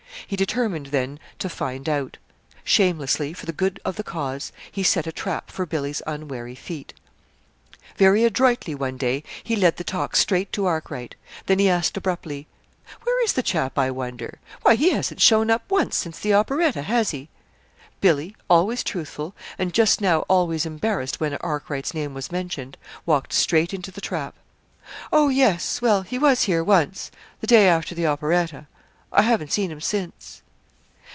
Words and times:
He 0.27 0.37
determined 0.37 0.87
then 0.87 1.19
to 1.39 1.49
find 1.49 1.89
out. 1.89 2.17
Shamelessly 2.63 3.33
for 3.33 3.45
the 3.45 3.51
good 3.51 3.81
of 3.83 3.97
the 3.97 4.03
cause 4.03 4.53
he 4.71 4.81
set 4.81 5.05
a 5.05 5.11
trap 5.11 5.51
for 5.51 5.65
Billy's 5.65 6.01
unwary 6.07 6.55
feet. 6.55 6.93
Very 7.97 8.23
adroitly 8.23 8.73
one 8.73 8.95
day 8.95 9.23
he 9.43 9.57
led 9.57 9.75
the 9.75 9.83
talk 9.83 10.15
straight 10.15 10.53
to 10.53 10.65
Arkwright; 10.67 11.15
then 11.47 11.59
he 11.59 11.69
asked 11.69 11.97
abruptly: 11.97 12.47
"Where 13.03 13.21
is 13.25 13.33
the 13.33 13.43
chap, 13.43 13.77
I 13.77 13.91
wonder! 13.91 14.39
Why, 14.61 14.75
he 14.75 14.91
hasn't 14.91 15.19
shown 15.19 15.49
up 15.51 15.69
once 15.69 15.97
since 15.97 16.17
the 16.19 16.33
operetta, 16.33 16.83
has 16.83 17.11
he?" 17.11 17.27
Billy, 17.99 18.33
always 18.49 18.85
truthful, 18.85 19.35
and 19.57 19.73
just 19.73 19.99
now 19.99 20.19
always 20.29 20.65
embarrassed 20.65 21.19
when 21.19 21.33
Arkwright's 21.41 21.93
name 21.93 22.13
was 22.13 22.31
mentioned, 22.31 22.77
walked 23.05 23.33
straight 23.33 23.73
into 23.73 23.91
the 23.91 23.99
trap. 24.01 24.33
"Oh, 25.11 25.27
yes; 25.27 25.81
well, 25.81 26.03
he 26.03 26.17
was 26.17 26.43
here 26.43 26.63
once 26.63 27.11
the 27.41 27.47
day 27.47 27.67
after 27.67 27.93
the 27.93 28.07
operetta. 28.07 28.67
I 29.13 29.23
haven't 29.23 29.51
seen 29.51 29.71
him 29.71 29.81
since." 29.81 30.41